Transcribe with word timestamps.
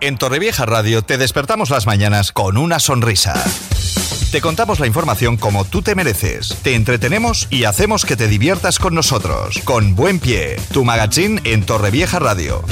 En 0.00 0.16
Torrevieja 0.16 0.66
Radio 0.66 1.02
te 1.02 1.18
despertamos 1.18 1.70
las 1.70 1.86
mañanas 1.86 2.32
con 2.32 2.56
una 2.56 2.80
sonrisa. 2.80 3.34
Te 4.30 4.40
contamos 4.40 4.78
la 4.78 4.86
información 4.86 5.36
como 5.36 5.64
tú 5.64 5.82
te 5.82 5.94
mereces, 5.94 6.56
te 6.62 6.74
entretenemos 6.74 7.48
y 7.50 7.64
hacemos 7.64 8.04
que 8.04 8.16
te 8.16 8.28
diviertas 8.28 8.78
con 8.78 8.94
nosotros. 8.94 9.58
Con 9.64 9.96
Buen 9.96 10.20
Pie, 10.20 10.56
tu 10.72 10.84
magazine 10.84 11.40
en 11.44 11.66
Torrevieja 11.66 12.18
Radio. 12.20 12.64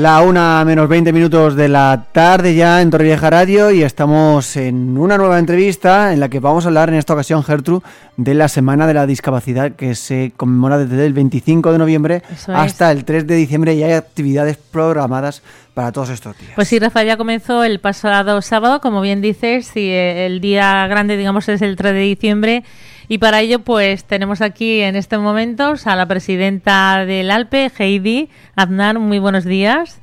La 0.00 0.22
una 0.22 0.64
menos 0.64 0.88
20 0.88 1.12
minutos 1.12 1.56
de 1.56 1.68
la 1.68 2.06
tarde 2.10 2.54
ya 2.54 2.80
en 2.80 2.88
Torrevieja 2.88 3.28
Radio 3.28 3.70
y 3.70 3.82
estamos 3.82 4.56
en 4.56 4.96
una 4.96 5.18
nueva 5.18 5.38
entrevista 5.38 6.14
en 6.14 6.20
la 6.20 6.30
que 6.30 6.40
vamos 6.40 6.64
a 6.64 6.68
hablar 6.68 6.88
en 6.88 6.94
esta 6.94 7.12
ocasión, 7.12 7.42
Gertrude, 7.44 7.84
de 8.16 8.32
la 8.32 8.48
Semana 8.48 8.86
de 8.86 8.94
la 8.94 9.06
Discapacidad 9.06 9.72
que 9.72 9.94
se 9.94 10.32
conmemora 10.38 10.78
desde 10.78 11.04
el 11.04 11.12
25 11.12 11.72
de 11.72 11.78
noviembre 11.78 12.22
hasta 12.46 12.90
el 12.92 13.04
3 13.04 13.26
de 13.26 13.34
diciembre 13.34 13.74
y 13.74 13.82
hay 13.82 13.92
actividades 13.92 14.56
programadas 14.56 15.42
para 15.80 15.92
todos 15.92 16.10
estos 16.10 16.36
días. 16.36 16.52
Pues 16.56 16.68
sí, 16.68 16.78
Rafa, 16.78 17.02
ya 17.04 17.16
comenzó 17.16 17.64
el 17.64 17.80
pasado 17.80 18.42
sábado, 18.42 18.82
como 18.82 19.00
bien 19.00 19.22
dices, 19.22 19.74
y 19.78 19.88
el 19.90 20.42
día 20.42 20.86
grande, 20.88 21.16
digamos, 21.16 21.48
es 21.48 21.62
el 21.62 21.76
3 21.76 21.94
de 21.94 22.00
diciembre. 22.00 22.64
Y 23.08 23.16
para 23.16 23.40
ello, 23.40 23.60
pues 23.60 24.04
tenemos 24.04 24.42
aquí 24.42 24.82
en 24.82 24.94
estos 24.94 25.22
momentos 25.22 25.86
a 25.86 25.96
la 25.96 26.04
presidenta 26.04 27.06
del 27.06 27.30
ALPE, 27.30 27.72
Heidi 27.78 28.28
Aznar. 28.56 28.98
Muy 28.98 29.20
buenos 29.20 29.46
días. 29.46 29.98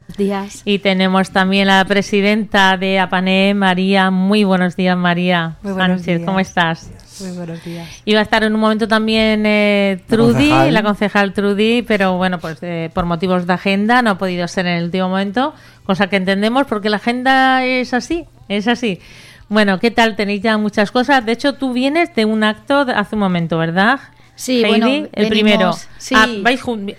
Buenos 0.00 0.18
días. 0.18 0.62
Y 0.66 0.80
tenemos 0.80 1.30
también 1.30 1.70
a 1.70 1.78
la 1.78 1.84
presidenta 1.86 2.76
de 2.76 2.98
APANE, 2.98 3.54
María. 3.54 4.10
Muy 4.10 4.44
buenos 4.44 4.76
días, 4.76 4.98
María. 4.98 5.56
Muy 5.62 5.72
buenos 5.72 6.04
días. 6.04 6.20
¿cómo 6.26 6.40
estás? 6.40 6.90
Muy 7.20 7.36
buenos 7.36 7.62
días. 7.64 7.88
Iba 8.04 8.20
a 8.20 8.22
estar 8.22 8.42
en 8.44 8.54
un 8.54 8.60
momento 8.60 8.88
también 8.88 9.44
eh, 9.44 10.02
Trudy, 10.08 10.70
la 10.70 10.82
concejal. 10.82 11.32
Trudy, 11.32 11.82
pero 11.82 12.16
bueno, 12.16 12.38
pues 12.38 12.58
eh, 12.62 12.90
por 12.94 13.04
motivos 13.04 13.46
de 13.46 13.52
agenda 13.52 14.02
no 14.02 14.10
ha 14.10 14.18
podido 14.18 14.48
ser 14.48 14.66
en 14.66 14.78
el 14.78 14.84
último 14.84 15.08
momento, 15.08 15.54
cosa 15.84 16.08
que 16.08 16.16
entendemos 16.16 16.66
porque 16.66 16.88
la 16.88 16.96
agenda 16.96 17.64
es 17.64 17.94
así, 17.94 18.26
es 18.48 18.68
así. 18.68 19.00
Bueno, 19.48 19.80
¿qué 19.80 19.90
tal? 19.90 20.16
Tenéis 20.16 20.42
ya 20.42 20.56
muchas 20.58 20.90
cosas. 20.92 21.26
De 21.26 21.32
hecho, 21.32 21.54
tú 21.54 21.72
vienes 21.72 22.14
de 22.14 22.24
un 22.24 22.44
acto 22.44 22.86
hace 22.94 23.16
un 23.16 23.20
momento, 23.20 23.58
¿verdad? 23.58 24.00
Sí, 24.40 24.64
bueno, 24.66 25.06
el 25.12 25.28
primero. 25.28 25.74
Sí. 25.98 26.14
Ah, 26.16 26.26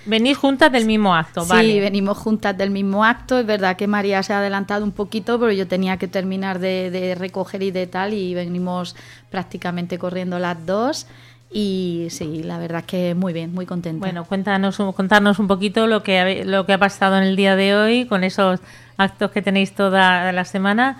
venís 0.06 0.38
juntas 0.38 0.72
del 0.72 0.86
mismo 0.86 1.16
acto, 1.16 1.44
¿vale? 1.48 1.74
Sí, 1.74 1.80
venimos 1.80 2.16
juntas 2.20 2.56
del 2.56 2.70
mismo 2.70 3.04
acto. 3.04 3.40
Es 3.40 3.48
verdad 3.48 3.76
que 3.76 3.88
María 3.88 4.22
se 4.22 4.34
ha 4.34 4.38
adelantado 4.38 4.86
un 4.86 4.92
poquito, 4.92 5.40
pero 5.40 5.52
yo 5.52 5.68
tenía 5.68 5.98
que 5.98 6.08
terminar 6.08 6.60
de, 6.60 7.16
recoger 7.18 7.64
y 7.64 7.72
de 7.72 7.88
tal, 7.88 8.14
y 8.14 8.36
venimos 8.36 8.96
prácticamente 9.32 9.98
corriendo 9.98 10.38
las 10.38 10.64
dos. 10.68 11.08
Y 11.52 12.08
sí, 12.12 12.44
la 12.44 12.60
verdad 12.60 12.86
que 12.86 13.16
muy 13.16 13.34
bien, 13.34 13.52
muy 13.54 13.66
contenta. 13.66 14.06
Bueno, 14.06 14.24
cuéntanos, 14.26 14.78
contarnos 14.96 15.40
un 15.40 15.48
poquito 15.48 15.88
lo 15.88 16.04
que, 16.04 16.46
lo 16.46 16.68
que 16.68 16.74
ha 16.74 16.78
pasado 16.78 17.18
en 17.18 17.24
el 17.24 17.36
día 17.36 17.56
de 17.56 17.76
hoy 17.76 18.06
con 18.06 18.24
esos 18.24 18.60
actos 18.98 19.32
que 19.32 19.42
tenéis 19.42 19.74
toda 19.74 20.32
la 20.32 20.46
semana 20.46 21.00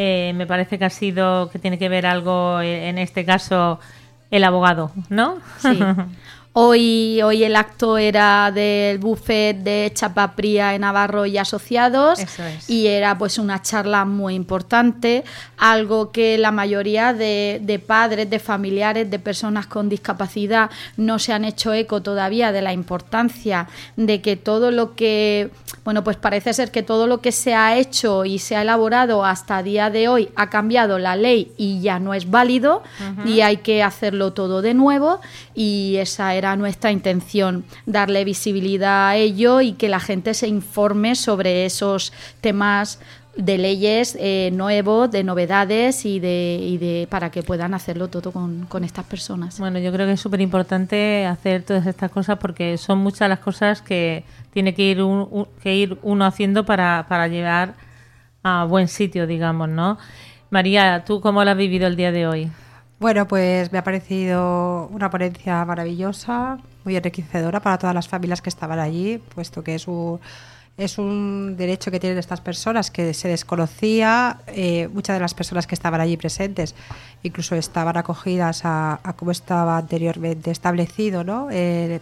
eh, 0.00 0.32
me 0.36 0.46
parece 0.46 0.78
que 0.78 0.84
ha 0.84 0.90
sido, 0.90 1.50
que 1.50 1.58
tiene 1.58 1.76
que 1.76 1.88
ver 1.88 2.06
algo, 2.06 2.60
eh, 2.60 2.88
en 2.88 2.98
este 2.98 3.24
caso, 3.24 3.80
el 4.30 4.44
abogado, 4.44 4.92
¿no? 5.08 5.38
Sí. 5.58 5.78
Hoy, 6.60 7.22
hoy 7.22 7.44
el 7.44 7.54
acto 7.54 7.98
era 7.98 8.50
del 8.50 8.98
buffet 8.98 9.58
de 9.58 9.92
Chapapría 9.94 10.74
en 10.74 10.80
Navarro 10.80 11.24
y 11.24 11.38
Asociados 11.38 12.18
y 12.66 12.88
era 12.88 13.16
pues 13.16 13.38
una 13.38 13.62
charla 13.62 14.04
muy 14.04 14.34
importante, 14.34 15.22
algo 15.56 16.10
que 16.10 16.36
la 16.36 16.50
mayoría 16.50 17.12
de, 17.12 17.60
de, 17.62 17.78
padres, 17.78 18.28
de 18.28 18.40
familiares, 18.40 19.08
de 19.08 19.20
personas 19.20 19.68
con 19.68 19.88
discapacidad 19.88 20.68
no 20.96 21.20
se 21.20 21.32
han 21.32 21.44
hecho 21.44 21.72
eco 21.72 22.02
todavía 22.02 22.50
de 22.50 22.60
la 22.60 22.72
importancia 22.72 23.68
de 23.94 24.20
que 24.20 24.34
todo 24.34 24.72
lo 24.72 24.96
que, 24.96 25.50
bueno, 25.84 26.02
pues 26.02 26.16
parece 26.16 26.52
ser 26.54 26.72
que 26.72 26.82
todo 26.82 27.06
lo 27.06 27.20
que 27.20 27.30
se 27.30 27.54
ha 27.54 27.76
hecho 27.76 28.24
y 28.24 28.40
se 28.40 28.56
ha 28.56 28.62
elaborado 28.62 29.24
hasta 29.24 29.62
día 29.62 29.90
de 29.90 30.08
hoy 30.08 30.30
ha 30.34 30.50
cambiado 30.50 30.98
la 30.98 31.14
ley 31.14 31.52
y 31.56 31.80
ya 31.82 32.00
no 32.00 32.14
es 32.14 32.28
válido 32.28 32.82
y 33.24 33.42
hay 33.42 33.58
que 33.58 33.84
hacerlo 33.84 34.32
todo 34.32 34.60
de 34.60 34.74
nuevo 34.74 35.20
y 35.54 35.98
esa 35.98 36.34
era 36.34 36.47
nuestra 36.56 36.92
intención, 36.92 37.64
darle 37.86 38.24
visibilidad 38.24 39.08
a 39.08 39.16
ello 39.16 39.60
y 39.60 39.72
que 39.72 39.88
la 39.88 40.00
gente 40.00 40.34
se 40.34 40.48
informe 40.48 41.14
sobre 41.14 41.64
esos 41.64 42.12
temas 42.40 43.00
de 43.38 43.56
leyes 43.56 44.16
eh, 44.18 44.50
nuevos, 44.52 45.10
de 45.12 45.22
novedades 45.22 46.04
y 46.04 46.18
de, 46.18 46.58
y 46.60 46.76
de 46.76 47.06
para 47.08 47.30
que 47.30 47.44
puedan 47.44 47.72
hacerlo 47.72 48.08
todo 48.08 48.32
con, 48.32 48.66
con 48.66 48.82
estas 48.82 49.04
personas. 49.04 49.60
Bueno, 49.60 49.78
yo 49.78 49.92
creo 49.92 50.06
que 50.06 50.14
es 50.14 50.20
súper 50.20 50.40
importante 50.40 51.24
hacer 51.24 51.62
todas 51.62 51.86
estas 51.86 52.10
cosas 52.10 52.38
porque 52.38 52.76
son 52.78 52.98
muchas 52.98 53.28
las 53.28 53.38
cosas 53.38 53.80
que 53.80 54.24
tiene 54.52 54.74
que 54.74 54.82
ir, 54.82 54.98
que 55.62 55.74
ir 55.74 55.98
uno 56.02 56.26
haciendo 56.26 56.66
para, 56.66 57.06
para 57.08 57.28
llegar 57.28 57.74
a 58.42 58.64
buen 58.64 58.88
sitio, 58.88 59.26
digamos, 59.28 59.68
¿no? 59.68 59.98
María, 60.50 61.04
¿tú 61.04 61.20
cómo 61.20 61.44
lo 61.44 61.50
has 61.50 61.56
vivido 61.56 61.86
el 61.86 61.94
día 61.94 62.10
de 62.10 62.26
hoy? 62.26 62.50
Bueno, 63.00 63.28
pues 63.28 63.70
me 63.70 63.78
ha 63.78 63.84
parecido 63.84 64.88
una 64.88 65.08
ponencia 65.08 65.64
maravillosa, 65.64 66.58
muy 66.84 66.96
enriquecedora 66.96 67.60
para 67.60 67.78
todas 67.78 67.94
las 67.94 68.08
familias 68.08 68.42
que 68.42 68.48
estaban 68.48 68.80
allí, 68.80 69.18
puesto 69.18 69.62
que 69.62 69.76
es 69.76 69.86
un, 69.86 70.18
es 70.76 70.98
un 70.98 71.56
derecho 71.56 71.92
que 71.92 72.00
tienen 72.00 72.18
estas 72.18 72.40
personas 72.40 72.90
que 72.90 73.14
se 73.14 73.28
desconocía. 73.28 74.40
Eh, 74.48 74.88
muchas 74.92 75.14
de 75.14 75.20
las 75.20 75.32
personas 75.32 75.68
que 75.68 75.76
estaban 75.76 76.00
allí 76.00 76.16
presentes 76.16 76.74
incluso 77.22 77.54
estaban 77.54 77.96
acogidas 77.96 78.64
a, 78.64 78.98
a 79.02 79.12
cómo 79.12 79.30
estaba 79.30 79.78
anteriormente 79.78 80.50
establecido, 80.50 81.22
¿no? 81.22 81.48
Eh, 81.52 82.00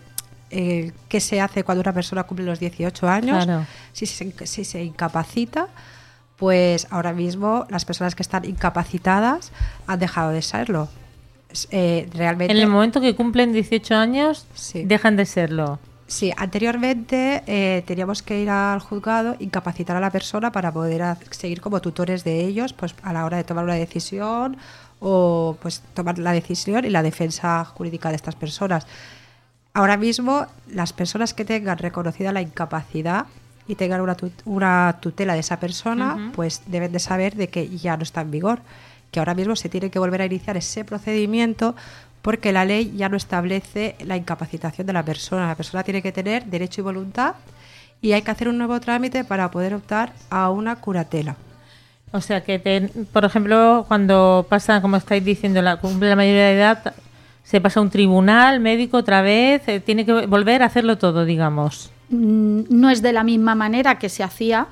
qué 0.49 1.21
se 1.21 1.41
hace 1.41 1.65
cuando 1.65 1.83
una 1.83 1.93
persona 1.93 2.23
cumple 2.23 2.47
los 2.47 2.61
18 2.61 3.09
años, 3.09 3.47
si, 3.93 4.07
si 4.07 4.65
se 4.65 4.83
incapacita 4.83 5.69
pues 6.37 6.87
ahora 6.91 7.13
mismo 7.13 7.67
las 7.71 7.85
personas 7.85 8.15
que 8.15 8.23
están 8.23 8.45
incapacitadas 8.45 9.53
han 9.87 9.99
dejado 9.99 10.31
de 10.31 10.43
serlo. 10.43 10.89
Eh, 11.71 12.09
realmente, 12.13 12.53
en 12.53 12.61
el 12.61 12.69
momento 12.69 13.01
que 13.01 13.15
cumplen 13.15 13.53
18 13.53 13.95
años, 13.95 14.47
dejan 14.75 15.17
de 15.17 15.25
serlo. 15.25 15.79
Sí, 16.07 16.33
anteriormente 16.37 17.43
eh, 17.47 17.83
teníamos 17.85 18.23
que 18.23 18.41
ir 18.41 18.51
al 18.51 18.79
juzgado, 18.79 19.35
incapacitar 19.41 19.97
a 19.97 20.01
la 20.01 20.11
persona 20.11 20.53
para 20.53 20.71
poder 20.73 21.03
seguir 21.31 21.61
como 21.61 21.81
tutores 21.81 22.23
de 22.23 22.45
ellos, 22.45 22.73
pues 22.73 22.95
a 23.03 23.13
la 23.13 23.25
hora 23.25 23.39
de 23.39 23.45
tomar 23.45 23.65
una 23.65 23.75
decisión 23.75 24.57
o 25.01 25.57
pues 25.61 25.83
tomar 25.95 26.19
la 26.19 26.33
decisión 26.33 26.85
y 26.85 26.91
la 26.91 27.03
defensa 27.03 27.65
jurídica 27.65 28.11
de 28.11 28.17
estas 28.17 28.37
personas. 28.37 28.87
Ahora 29.75 29.97
mismo, 29.97 30.47
las 30.69 30.93
personas 30.93 31.35
que 31.35 31.45
tengan 31.45 31.79
reconocida 31.79 32.33
la 32.33 32.41
incapacidad 32.41 33.27
y 33.69 33.75
tengan 33.75 34.01
una, 34.01 34.17
una 34.45 34.99
tutela 35.01 35.35
de 35.35 35.41
esa 35.41 35.59
persona, 35.59 36.33
pues 36.35 36.63
deben 36.67 36.93
de 36.93 36.99
saber 36.99 37.35
de 37.35 37.49
que 37.49 37.69
ya 37.77 37.97
no 37.97 38.03
está 38.03 38.21
en 38.21 38.31
vigor, 38.31 38.61
que 39.11 39.19
ahora 39.19 39.35
mismo 39.35 39.57
se 39.57 39.69
tiene 39.69 39.91
que 39.91 39.99
volver 39.99 40.23
a 40.23 40.27
iniciar 40.27 40.57
ese 40.57 40.85
procedimiento 40.85 41.75
porque 42.23 42.53
la 42.53 42.65
ley 42.65 42.93
ya 42.97 43.09
no 43.09 43.17
establece 43.17 43.95
la 44.05 44.17
incapacitación 44.17 44.87
de 44.87 44.93
la 44.93 45.05
persona. 45.05 45.47
La 45.47 45.55
persona 45.55 45.85
tiene 45.85 46.03
que 46.03 46.11
tener 46.11 46.45
derecho 46.47 46.81
y 46.81 46.85
voluntad 46.85 47.37
y 48.03 48.13
hay 48.13 48.23
que 48.23 48.31
hacer 48.31 48.49
un 48.49 48.59
nuevo 48.59 48.81
trámite 48.81 49.25
para 49.25 49.51
poder 49.51 49.75
optar 49.75 50.13
a 50.29 50.51
una 50.51 50.77
curatela. 50.77 51.37
O 52.13 52.21
sea 52.21 52.43
que, 52.43 52.91
por 53.13 53.25
ejemplo, 53.25 53.85
cuando 53.89 54.47
pasa, 54.49 54.81
como 54.81 54.97
estáis 54.97 55.25
diciendo, 55.25 55.61
la 55.63 55.77
cumple 55.77 56.09
la 56.09 56.17
mayoría 56.17 56.47
de 56.47 56.57
edad, 56.57 56.95
se 57.43 57.61
pasa 57.61 57.81
a 57.81 57.83
un 57.83 57.91
tribunal 57.91 58.59
médico 58.59 58.97
otra 58.97 59.23
vez, 59.23 59.67
eh, 59.69 59.81
tiene 59.81 60.05
que 60.05 60.27
volver 60.27 60.63
a 60.63 60.67
hacerlo 60.67 60.99
todo, 60.99 61.25
digamos. 61.25 61.93
Mm, 62.09 62.63
no 62.69 62.91
es 62.91 63.03
de 63.03 63.13
la 63.13 63.25
misma 63.25 63.55
manera 63.55 63.99
que 63.99 64.09
se 64.09 64.23
hacía. 64.23 64.69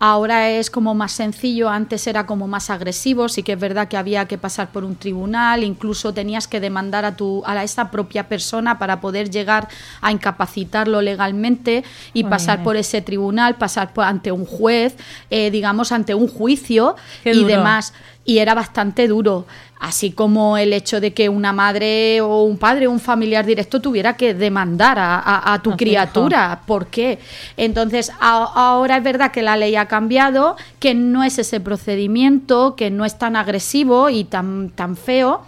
Ahora 0.00 0.50
es 0.50 0.70
como 0.70 0.92
más 0.94 1.12
sencillo, 1.12 1.70
antes 1.70 2.06
era 2.08 2.26
como 2.26 2.48
más 2.48 2.68
agresivo, 2.68 3.28
sí 3.28 3.44
que 3.44 3.52
es 3.52 3.60
verdad 3.60 3.86
que 3.86 3.96
había 3.96 4.26
que 4.26 4.36
pasar 4.36 4.72
por 4.72 4.84
un 4.84 4.96
tribunal, 4.96 5.62
incluso 5.62 6.12
tenías 6.12 6.48
que 6.48 6.58
demandar 6.58 7.04
a 7.04 7.16
tu 7.16 7.44
a 7.46 7.62
esa 7.62 7.92
propia 7.92 8.28
persona 8.28 8.76
para 8.78 9.00
poder 9.00 9.30
llegar 9.30 9.68
a 10.00 10.10
incapacitarlo 10.10 11.00
legalmente 11.00 11.84
y 12.12 12.24
pasar 12.24 12.64
por 12.64 12.76
ese 12.76 13.02
tribunal, 13.02 13.54
pasar 13.54 13.94
por, 13.94 14.04
ante 14.04 14.32
un 14.32 14.44
juez, 14.44 14.96
eh, 15.30 15.52
digamos 15.52 15.92
ante 15.92 16.14
un 16.14 16.26
juicio 16.26 16.96
y 17.24 17.44
demás 17.44 17.94
y 18.24 18.38
era 18.38 18.54
bastante 18.54 19.06
duro, 19.06 19.46
así 19.78 20.12
como 20.12 20.56
el 20.56 20.72
hecho 20.72 21.00
de 21.00 21.12
que 21.12 21.28
una 21.28 21.52
madre 21.52 22.20
o 22.20 22.42
un 22.42 22.56
padre 22.56 22.86
o 22.86 22.90
un 22.90 23.00
familiar 23.00 23.44
directo 23.44 23.80
tuviera 23.80 24.16
que 24.16 24.34
demandar 24.34 24.96
a, 24.98 25.60
tu 25.62 25.76
criatura. 25.76 26.62
¿Por 26.66 26.86
qué? 26.86 27.18
Entonces, 27.56 28.10
ahora 28.20 28.96
es 28.96 29.04
verdad 29.04 29.30
que 29.30 29.42
la 29.42 29.56
ley 29.56 29.76
ha 29.76 29.86
cambiado, 29.86 30.56
que 30.78 30.94
no 30.94 31.22
es 31.22 31.38
ese 31.38 31.60
procedimiento, 31.60 32.76
que 32.76 32.90
no 32.90 33.04
es 33.04 33.18
tan 33.18 33.36
agresivo 33.36 34.08
y 34.10 34.24
tan, 34.24 34.70
tan 34.70 34.96
feo 34.96 35.42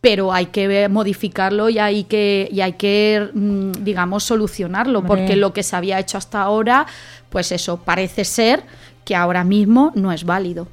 pero 0.00 0.34
hay 0.34 0.46
que 0.46 0.86
modificarlo 0.90 1.70
y 1.70 1.78
hay 1.78 2.04
que, 2.04 2.46
y 2.52 2.60
hay 2.60 2.74
que 2.74 3.30
mm, 3.32 3.72
digamos, 3.84 4.22
solucionarlo, 4.22 5.02
porque 5.02 5.34
lo 5.34 5.54
que 5.54 5.62
se 5.62 5.76
había 5.76 5.98
hecho 5.98 6.18
hasta 6.18 6.42
ahora, 6.42 6.84
pues 7.30 7.50
eso, 7.52 7.78
parece 7.78 8.26
ser 8.26 8.64
que 9.06 9.16
ahora 9.16 9.44
mismo 9.44 9.92
no 9.94 10.12
es 10.12 10.24
válido. 10.24 10.68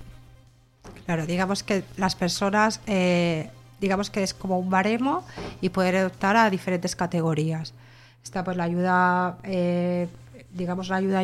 Claro, 1.12 1.26
digamos 1.26 1.62
que 1.62 1.84
las 1.98 2.16
personas, 2.16 2.80
eh, 2.88 3.50
digamos 3.82 4.10
que 4.10 4.24
es 4.24 4.34
como 4.34 4.58
un 4.58 4.70
baremo 4.70 5.26
y 5.60 5.68
poder 5.68 6.06
optar 6.06 6.38
a 6.38 6.50
diferentes 6.50 6.96
categorías. 6.96 7.74
Está 8.24 8.46
pues 8.46 8.56
la 8.56 8.64
ayuda, 8.64 9.38
eh, 9.44 10.08
digamos, 10.54 10.88
la 10.88 10.96
ayuda 10.96 11.20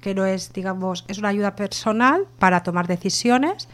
que 0.00 0.14
no 0.14 0.24
es, 0.24 0.54
digamos, 0.54 1.04
es 1.06 1.18
una 1.18 1.28
ayuda 1.28 1.54
personal 1.54 2.24
para 2.38 2.62
tomar 2.62 2.86
decisiones. 2.86 3.68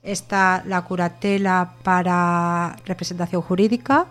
Está 0.00 0.62
la 0.64 0.82
curatela 0.82 1.72
para 1.82 2.76
representación 2.86 3.42
jurídica, 3.42 4.06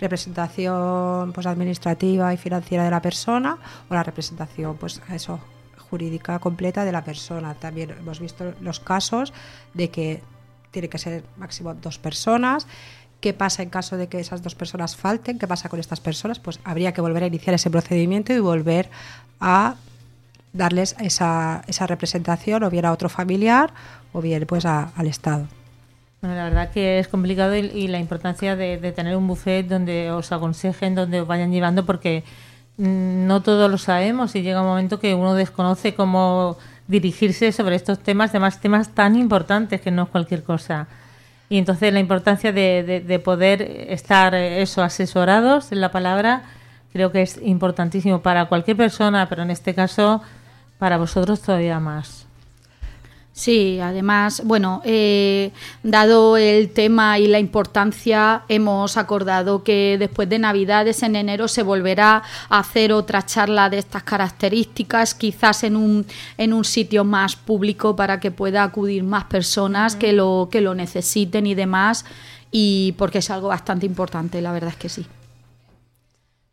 representación 0.00 1.32
pues 1.32 1.46
administrativa 1.46 2.34
y 2.34 2.38
financiera 2.38 2.82
de 2.82 2.90
la 2.90 3.00
persona 3.00 3.56
o 3.88 3.94
la 3.94 4.02
representación 4.02 4.76
pues 4.78 5.00
eso 5.12 5.38
jurídica 5.92 6.38
completa 6.38 6.86
de 6.86 6.92
la 6.92 7.04
persona. 7.04 7.52
También 7.52 7.90
hemos 7.90 8.18
visto 8.18 8.54
los 8.62 8.80
casos 8.80 9.34
de 9.74 9.90
que 9.90 10.22
tiene 10.70 10.88
que 10.88 10.96
ser 10.96 11.22
máximo 11.36 11.74
dos 11.74 11.98
personas. 11.98 12.66
¿Qué 13.20 13.34
pasa 13.34 13.62
en 13.62 13.68
caso 13.68 13.98
de 13.98 14.08
que 14.08 14.18
esas 14.18 14.42
dos 14.42 14.54
personas 14.54 14.96
falten? 14.96 15.38
¿Qué 15.38 15.46
pasa 15.46 15.68
con 15.68 15.78
estas 15.78 16.00
personas? 16.00 16.38
Pues 16.38 16.60
habría 16.64 16.92
que 16.92 17.02
volver 17.02 17.24
a 17.24 17.26
iniciar 17.26 17.54
ese 17.54 17.68
procedimiento 17.68 18.32
y 18.32 18.38
volver 18.40 18.88
a 19.38 19.74
darles 20.54 20.96
esa, 20.98 21.62
esa 21.68 21.86
representación 21.86 22.62
o 22.62 22.70
bien 22.70 22.86
a 22.86 22.92
otro 22.92 23.10
familiar 23.10 23.74
o 24.14 24.22
bien 24.22 24.46
pues 24.46 24.64
al 24.64 25.06
Estado. 25.06 25.46
Bueno, 26.22 26.36
la 26.36 26.44
verdad 26.44 26.70
que 26.70 27.00
es 27.00 27.08
complicado 27.08 27.54
y, 27.54 27.88
la 27.88 27.98
importancia 27.98 28.56
de, 28.56 28.78
de, 28.78 28.92
tener 28.92 29.14
un 29.14 29.26
buffet 29.26 29.66
donde 29.66 30.10
os 30.10 30.32
aconsejen, 30.32 30.94
donde 30.94 31.20
os 31.20 31.26
vayan 31.26 31.52
llevando, 31.52 31.84
porque 31.84 32.24
no 32.76 33.42
todos 33.42 33.70
lo 33.70 33.78
sabemos 33.78 34.34
y 34.34 34.42
llega 34.42 34.62
un 34.62 34.68
momento 34.68 34.98
que 34.98 35.14
uno 35.14 35.34
desconoce 35.34 35.94
cómo 35.94 36.56
dirigirse 36.88 37.52
sobre 37.52 37.76
estos 37.76 37.98
temas, 37.98 38.30
además 38.30 38.60
temas 38.60 38.88
tan 38.94 39.16
importantes 39.16 39.80
que 39.80 39.90
no 39.90 40.04
es 40.04 40.08
cualquier 40.08 40.42
cosa. 40.42 40.88
Y 41.48 41.58
entonces 41.58 41.92
la 41.92 42.00
importancia 42.00 42.52
de, 42.52 43.02
de, 43.06 43.18
poder 43.18 43.60
estar 43.88 44.34
eso 44.34 44.82
asesorados 44.82 45.70
en 45.70 45.80
la 45.80 45.90
palabra 45.90 46.44
creo 46.92 47.12
que 47.12 47.22
es 47.22 47.38
importantísimo 47.42 48.22
para 48.22 48.46
cualquier 48.46 48.76
persona, 48.76 49.28
pero 49.28 49.42
en 49.42 49.50
este 49.50 49.74
caso 49.74 50.22
para 50.78 50.96
vosotros 50.96 51.40
todavía 51.42 51.78
más. 51.78 52.26
Sí, 53.34 53.80
además, 53.80 54.42
bueno, 54.44 54.82
eh, 54.84 55.52
dado 55.82 56.36
el 56.36 56.70
tema 56.70 57.18
y 57.18 57.26
la 57.26 57.38
importancia, 57.38 58.42
hemos 58.48 58.98
acordado 58.98 59.64
que 59.64 59.96
después 59.98 60.28
de 60.28 60.38
Navidades, 60.38 61.02
en 61.02 61.16
enero, 61.16 61.48
se 61.48 61.62
volverá 61.62 62.22
a 62.50 62.58
hacer 62.58 62.92
otra 62.92 63.24
charla 63.24 63.70
de 63.70 63.78
estas 63.78 64.02
características, 64.02 65.14
quizás 65.14 65.64
en 65.64 65.76
un, 65.76 66.04
en 66.36 66.52
un 66.52 66.64
sitio 66.64 67.04
más 67.04 67.34
público 67.34 67.96
para 67.96 68.20
que 68.20 68.30
pueda 68.30 68.64
acudir 68.64 69.02
más 69.02 69.24
personas 69.24 69.96
que 69.96 70.12
lo, 70.12 70.50
que 70.52 70.60
lo 70.60 70.74
necesiten 70.74 71.46
y 71.46 71.54
demás, 71.54 72.04
y 72.50 72.92
porque 72.98 73.18
es 73.18 73.30
algo 73.30 73.48
bastante 73.48 73.86
importante, 73.86 74.42
la 74.42 74.52
verdad 74.52 74.70
es 74.70 74.76
que 74.76 74.88
sí. 74.90 75.06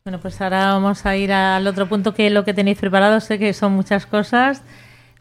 Bueno, 0.06 0.20
pues 0.22 0.40
ahora 0.40 0.72
vamos 0.72 1.06
a 1.06 1.18
ir 1.18 1.34
al 1.34 1.68
otro 1.68 1.90
punto 1.90 2.14
que 2.14 2.28
es 2.28 2.34
lo 2.34 2.46
que 2.46 2.54
tenéis 2.54 2.80
preparado. 2.80 3.20
Sé 3.20 3.38
que 3.38 3.54
son 3.54 3.74
muchas 3.74 4.06
cosas. 4.06 4.64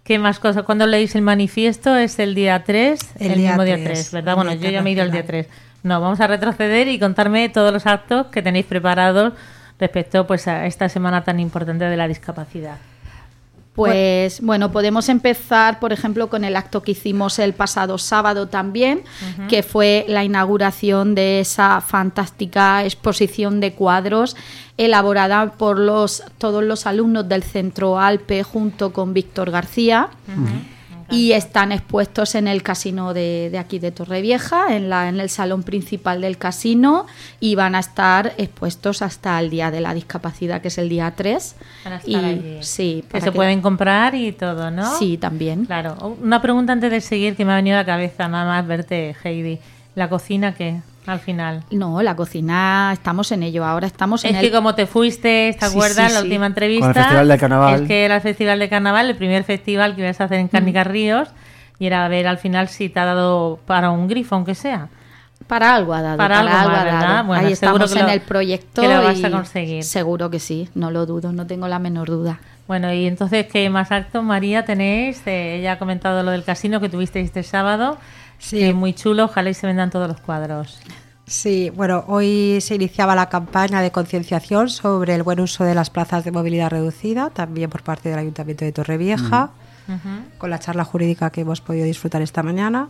¿Qué 0.09 0.19
más 0.19 0.39
cosas? 0.39 0.63
Cuando 0.63 0.87
leéis 0.87 1.15
el 1.17 1.21
manifiesto 1.21 1.95
es 1.95 2.19
el 2.19 2.35
día 2.35 2.65
3, 2.65 2.99
el, 3.19 3.37
mismo 3.37 3.63
día 3.63 3.77
3, 3.77 4.11
¿verdad? 4.13 4.37
Bueno, 4.37 4.55
yo 4.55 4.71
ya 4.71 4.81
me 4.81 4.89
he 4.89 4.93
ido 4.95 5.03
el 5.03 5.11
día 5.11 5.27
3. 5.27 5.47
No, 5.83 6.01
vamos 6.01 6.19
a 6.21 6.27
retroceder 6.27 6.89
y 6.89 6.99
contarme 6.99 7.51
todos 7.51 7.75
los 7.75 7.85
actos 7.87 8.29
que 8.29 8.41
tenéis 8.41 8.65
preparados 8.65 9.35
respecto 9.79 10.27
pues 10.27 10.49
a 10.49 10.65
esta 10.65 10.89
semana 10.89 11.25
tan 11.25 11.39
importante 11.41 11.85
de 11.85 11.97
la 11.99 12.09
discapacidad. 12.09 12.79
Pues 13.87 14.41
bueno, 14.41 14.73
podemos 14.73 15.09
empezar, 15.09 15.79
por 15.79 15.93
ejemplo, 15.93 16.29
con 16.29 16.45
el 16.45 16.57
acto 16.57 16.83
que 16.83 16.93
hicimos 16.93 17.39
el 17.39 17.55
pasado 17.55 17.97
sábado 17.99 18.49
también, 18.49 19.03
que 19.49 19.63
fue 19.63 20.05
la 20.09 20.25
inauguración 20.25 21.15
de 21.15 21.41
esa 21.41 21.81
fantástica 21.81 22.85
exposición 22.85 23.61
de 23.61 23.75
cuadros 23.75 24.37
elaborada 24.77 25.53
por 25.53 25.79
los, 25.79 26.23
todos 26.39 26.63
los 26.65 26.87
alumnos 26.87 27.29
del 27.29 27.43
Centro 27.43 27.99
Alpe 27.99 28.43
junto 28.43 28.93
con 28.93 29.15
Víctor 29.15 29.51
García 29.51 30.09
y 31.11 31.33
están 31.33 31.73
expuestos 31.73 32.35
en 32.35 32.49
el 32.49 32.63
casino 32.63 33.15
de, 33.15 33.57
aquí 33.59 33.79
de 33.79 33.91
Torrevieja, 33.91 34.77
en, 34.77 34.91
la, 34.91 35.09
en 35.09 35.21
el 35.21 35.31
salón 35.31 35.63
principal 35.63 36.21
del 36.21 36.39
casino 36.39 37.07
y 37.41 37.55
van 37.55 37.75
a 37.75 37.81
estar 37.81 38.35
expuestos 38.37 39.03
hasta 39.03 39.39
el 39.41 39.51
día 39.51 39.71
de 39.71 39.81
la 39.81 39.95
discapacidad, 39.95 40.61
que 40.61 40.69
es 40.69 40.79
el 40.79 40.89
día 40.89 41.13
3. 41.17 41.57
y, 42.07 42.17
Sí, 42.61 43.05
que 43.11 43.21
se 43.21 43.33
pueden 43.33 43.61
comprar 43.61 44.15
y 44.15 44.33
todo, 44.33 44.71
¿no? 44.71 44.99
Sí, 44.99 45.17
también. 45.17 45.65
Claro. 45.65 46.17
Una 46.23 46.43
pregunta 46.43 46.73
antes 46.73 46.91
de 46.91 47.01
seguir 47.01 47.37
que 47.37 47.45
me 47.45 47.53
ha 47.53 47.57
venido 47.57 47.77
a 47.77 47.81
la 47.81 47.87
cabeza, 47.87 48.29
nada 48.29 48.45
más 48.45 48.67
verte, 48.67 49.17
Heidi. 49.23 49.59
¿La 49.95 50.09
cocina 50.09 50.55
qué? 50.55 50.81
Al 51.13 51.21
final. 51.21 51.65
No, 51.71 52.03
la 52.03 52.17
cocina, 52.17 52.91
estamos 52.93 53.33
en 53.33 53.43
ello. 53.43 53.65
Ahora 53.65 53.87
estamos 53.87 54.25
en 54.25 54.37
Es 54.37 54.41
que 54.41 54.51
como 54.51 54.75
te 54.75 54.87
fuiste, 54.87 55.57
¿te 55.59 55.65
acuerdas? 55.65 56.13
la 56.13 56.21
última 56.21 56.47
entrevista. 56.47 56.89
el 56.89 56.95
Festival 56.95 57.29
de 57.29 57.39
Carnaval. 57.39 57.75
Es 57.83 57.89
que 57.89 58.05
era 58.05 58.17
el 58.17 58.21
Festival 58.21 58.59
de 58.59 58.69
Carnaval, 58.69 59.11
el 59.11 59.17
primer 59.17 59.45
festival 59.45 59.95
que 59.95 60.03
ibas 60.03 60.21
a 60.21 60.25
hacer 60.25 60.39
en 60.39 60.49
Cárnica 60.49 60.85
mm. 60.85 60.89
Ríos, 60.89 61.29
y 61.79 61.87
era 61.87 62.07
ver 62.09 62.27
al 62.27 62.39
final 62.39 62.69
si 62.69 62.89
te 62.89 63.01
ha 63.01 63.05
dado 63.05 63.59
para 63.67 63.91
un 63.91 64.09
grifo, 64.09 64.35
aunque 64.35 64.55
sea. 64.55 64.89
Para 65.47 65.75
algo 65.75 65.95
ha 65.95 66.03
dado. 66.03 66.19
Para, 66.19 66.41
algo, 66.41 66.53
ha 66.53 66.85
dado. 66.85 67.25
Bueno, 67.27 67.47
Ahí 67.47 67.53
estamos 67.53 67.95
en 67.97 68.09
el 68.09 68.21
proyecto. 68.21 68.83
Que 68.83 68.89
lo 68.89 69.03
vas 69.03 69.23
a 69.25 69.31
conseguir. 69.31 69.85
Seguro 69.85 70.31
que 70.31 70.41
sí, 70.41 70.69
no 70.75 70.91
lo 70.91 71.07
dudo, 71.07 71.33
no 71.33 71.47
tengo 71.47 71.69
la 71.69 71.79
menor 71.79 72.09
duda. 72.09 72.41
Bueno, 72.67 72.93
y 72.93 73.07
entonces, 73.07 73.47
¿qué 73.47 73.71
más 73.71 73.91
actos, 73.91 74.23
María, 74.23 74.67
tenéis? 74.67 75.27
Eh, 75.27 75.57
ella 75.59 75.73
ha 75.73 75.79
comentado 75.79 76.23
lo 76.23 76.33
del 76.33 76.45
casino 76.45 76.81
que 76.81 76.91
tuvisteis 76.91 77.27
este 77.27 77.43
sábado. 77.43 77.97
Sí. 78.39 78.73
muy 78.73 78.95
chulo, 78.95 79.25
ojalá 79.25 79.51
y 79.51 79.55
se 79.55 79.67
vendan 79.67 79.91
todos 79.91 80.09
los 80.09 80.21
cuadros. 80.21 80.81
Sí, 81.27 81.71
bueno, 81.75 82.05
hoy 82.07 82.59
se 82.63 82.75
iniciaba 82.75 83.15
la 83.15 83.29
campaña 83.29 83.83
de 83.83 83.91
concienciación 83.91 84.71
sobre 84.71 85.15
el 85.15 85.23
buen 85.23 85.41
uso 85.41 85.63
de 85.65 85.75
las 85.75 85.91
plazas 85.91 86.25
de 86.25 86.33
movilidad 86.33 86.71
reducida, 86.71 87.29
también 87.29 87.69
por 87.69 87.83
parte 87.83 88.09
del 88.09 88.19
Ayuntamiento 88.19 88.65
de 88.65 88.73
Torrevieja, 88.73 89.51
con 90.39 90.49
la 90.49 90.59
charla 90.59 90.85
jurídica 90.85 91.31
que 91.31 91.43
hemos 91.43 91.61
podido 91.61 91.85
disfrutar 91.85 92.23
esta 92.23 92.43
mañana. 92.43 92.89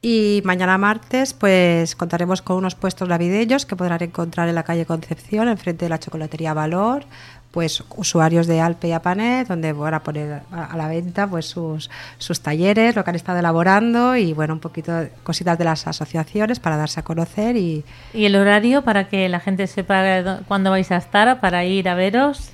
Y 0.00 0.42
mañana 0.44 0.78
martes, 0.78 1.32
pues 1.32 1.96
contaremos 1.96 2.40
con 2.40 2.56
unos 2.56 2.74
puestos 2.74 3.08
navideños 3.08 3.66
que 3.66 3.74
podrán 3.74 4.02
encontrar 4.02 4.48
en 4.48 4.54
la 4.54 4.62
calle 4.62 4.86
Concepción, 4.86 5.48
enfrente 5.48 5.86
de 5.86 5.88
la 5.88 5.98
chocolatería 5.98 6.54
Valor, 6.54 7.04
pues 7.50 7.82
usuarios 7.96 8.46
de 8.46 8.60
Alpe 8.60 8.88
y 8.88 8.92
Apanet, 8.92 9.48
donde 9.48 9.72
van 9.72 9.94
a 9.94 10.02
poner 10.02 10.42
a 10.50 10.76
la 10.76 10.88
venta 10.88 11.26
pues 11.26 11.46
sus, 11.46 11.90
sus 12.18 12.40
talleres, 12.40 12.94
lo 12.94 13.04
que 13.04 13.10
han 13.10 13.16
estado 13.16 13.38
elaborando 13.38 14.16
y 14.16 14.32
bueno, 14.32 14.54
un 14.54 14.60
poquito 14.60 14.92
cositas 15.22 15.56
de 15.58 15.64
las 15.64 15.86
asociaciones 15.86 16.60
para 16.60 16.76
darse 16.76 17.00
a 17.00 17.04
conocer 17.04 17.56
y... 17.56 17.84
¿Y 18.12 18.26
el 18.26 18.36
horario 18.36 18.82
para 18.82 19.08
que 19.08 19.28
la 19.28 19.40
gente 19.40 19.66
sepa 19.66 20.40
cuándo 20.46 20.70
vais 20.70 20.90
a 20.92 20.96
estar 20.96 21.40
para 21.40 21.64
ir 21.64 21.88
a 21.88 21.94
veros? 21.94 22.50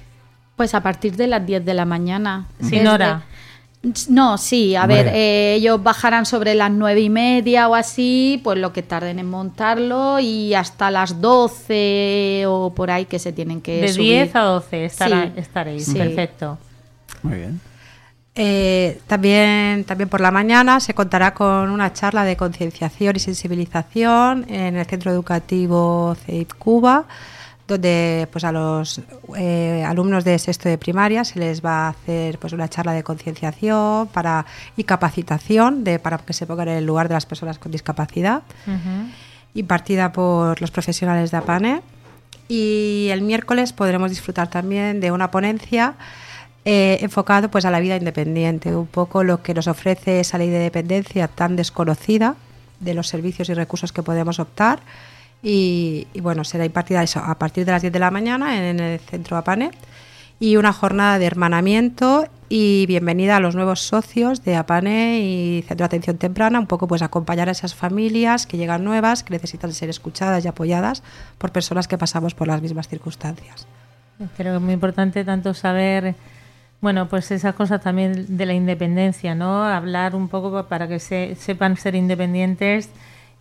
Pues 0.57 0.75
a 0.75 0.83
partir 0.83 1.17
de 1.17 1.27
las 1.27 1.45
10 1.45 1.65
de 1.65 1.75
la 1.75 1.85
mañana. 1.85 2.47
Sin 2.61 2.87
hora. 2.87 3.23
No, 4.09 4.39
sí, 4.39 4.77
a 4.77 4.87
ver, 4.87 5.09
eh, 5.09 5.55
ellos 5.57 5.83
bajarán 5.83 6.25
sobre 6.25 6.55
las 6.55 6.71
nueve 6.71 7.01
y 7.01 7.11
media 7.11 7.69
o 7.69 7.75
así, 7.75 8.41
pues 8.43 8.59
lo 8.59 8.73
que 8.73 8.83
tarden 8.83 9.19
en 9.19 9.29
montarlo 9.29 10.19
y 10.21 10.55
hasta 10.55 10.91
las 10.91 11.21
doce 11.21 12.45
o 12.47 12.73
por 12.75 12.91
ahí 12.91 13.05
que 13.05 13.19
se 13.19 13.33
tienen 13.33 13.61
que 13.61 13.83
De 13.83 13.93
diez 13.93 14.35
a 14.35 14.41
doce 14.41 14.87
estaréis, 14.87 15.91
perfecto. 15.91 16.59
Muy 17.23 17.39
bien. 17.39 17.61
Eh, 18.37 19.01
también, 19.07 19.85
también 19.85 20.09
por 20.09 20.21
la 20.21 20.31
mañana 20.33 20.81
se 20.81 20.93
contará 20.93 21.35
con 21.35 21.71
una 21.71 21.93
charla 21.93 22.25
de 22.25 22.37
concienciación 22.37 23.15
y 23.15 23.21
sensibilización 23.21 24.45
en 24.49 24.77
el 24.77 24.87
Centro 24.87 25.13
Educativo 25.13 26.17
CEIP 26.27 26.53
Cuba 26.55 27.05
donde 27.67 28.29
pues 28.31 28.45
a 28.45 28.53
los 28.53 29.01
eh, 29.37 29.83
alumnos 29.87 30.25
de 30.25 30.39
sexto 30.39 30.69
de 30.69 30.77
primaria 30.77 31.25
se 31.25 31.39
les 31.39 31.65
va 31.65 31.87
a 31.87 31.89
hacer 31.89 32.39
pues 32.39 32.53
una 32.53 32.69
charla 32.69 32.93
de 32.93 33.03
concienciación 33.03 34.09
para 34.09 34.45
y 34.77 34.85
capacitación 34.85 35.83
de 35.83 35.99
para 35.99 36.19
que 36.19 36.33
se 36.33 36.47
pongan 36.47 36.69
en 36.69 36.77
el 36.79 36.87
lugar 36.87 37.09
de 37.09 37.15
las 37.15 37.27
personas 37.27 37.59
con 37.59 37.73
discapacidad. 37.73 38.43
Impartida 39.55 40.13
por 40.13 40.61
los 40.61 40.71
profesionales 40.71 41.31
de 41.31 41.37
APANE. 41.37 41.83
Y 42.49 43.09
el 43.11 43.23
miércoles 43.23 43.73
podremos 43.73 44.11
disfrutar 44.11 44.49
también 44.49 45.01
de 45.01 45.11
una 45.11 45.31
ponencia 45.31 45.95
eh, 46.67 46.99
enfocado 47.01 47.51
pues 47.51 47.65
a 47.65 47.71
la 47.71 47.81
vida 47.81 47.97
independiente, 47.97 48.75
un 48.75 48.87
poco 48.87 49.23
lo 49.23 49.43
que 49.43 49.55
nos 49.55 49.67
ofrece 49.67 50.21
esa 50.21 50.39
ley 50.39 50.51
de 50.51 50.59
dependencia 50.59 51.29
tan 51.29 51.57
desconocida 51.57 52.37
de 52.81 52.95
los 52.95 53.09
servicios 53.09 53.49
y 53.49 53.55
recursos 53.55 53.93
que 53.93 54.03
podemos 54.03 54.39
optar 54.39 54.81
y, 55.47 56.07
bueno, 56.23 56.43
será 56.43 56.65
impartida 56.65 57.03
eso 57.03 57.21
a 57.21 57.39
partir 57.39 57.67
de 57.67 57.73
las 57.73 57.83
10 57.83 57.93
de 57.93 57.99
la 57.99 58.11
mañana 58.11 58.69
en, 58.71 58.81
el 58.81 58.99
centro 58.99 59.37
APANE 59.37 59.73
y 60.41 60.57
una 60.57 60.73
jornada 60.73 61.19
de 61.19 61.27
hermanamiento 61.27 62.27
y 62.49 62.87
bienvenida 62.87 63.37
a 63.37 63.41
los 63.41 63.55
nuevos 63.55 63.81
socios 63.81 64.43
de 64.43 64.57
APANE 64.57 65.21
y 65.21 65.63
Centro 65.69 65.85
de 65.85 65.87
Atención 65.87 66.17
Temprana, 66.17 66.59
un 66.59 66.67
poco 66.67 66.89
pues 66.89 67.03
acompañar 67.03 67.51
a 67.51 67.53
esas 67.53 67.75
familias 67.75 68.47
que 68.47 68.57
llegan 68.57 68.85
nuevas, 68.85 69.23
que 69.23 69.35
necesitan 69.35 69.73
ser 69.73 69.91
escuchadas 69.91 70.43
y 70.45 70.49
apoyadas 70.49 71.03
por 71.37 71.53
personas 71.53 71.89
que 71.89 71.99
pasamos 71.99 72.35
por 72.35 72.49
las 72.49 72.63
mismas 72.63 72.89
circunstancias. 72.89 73.67
Creo 74.39 74.53
que 74.55 74.57
es 74.57 74.63
muy 74.63 74.73
importante 74.73 75.25
tanto 75.25 75.53
saber, 75.53 76.15
bueno, 76.81 77.07
pues 77.09 77.31
esas 77.31 77.55
cosas 77.55 77.83
también 77.83 78.39
de 78.39 78.47
la 78.47 78.55
independencia, 78.55 79.35
¿no? 79.35 79.63
Hablar 79.65 80.15
un 80.15 80.29
poco 80.29 80.65
para 80.69 80.89
que 80.89 81.01
se, 81.01 81.35
sepan 81.35 81.77
ser 81.77 81.95
independientes 81.97 82.89